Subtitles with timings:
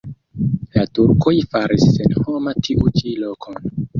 [0.77, 3.63] La turkoj faris senhoma tiu ĉi lokon.